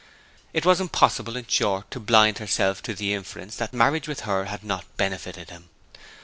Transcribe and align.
It 0.51 0.65
was 0.65 0.81
impossible, 0.81 1.37
in 1.37 1.45
short, 1.45 1.91
to 1.91 1.99
blind 1.99 2.39
herself 2.39 2.81
to 2.81 2.95
the 2.95 3.13
inference 3.13 3.55
that 3.57 3.71
marriage 3.71 4.07
with 4.07 4.21
her 4.21 4.45
had 4.45 4.63
not 4.63 4.85
benefited 4.97 5.51
him. 5.51 5.69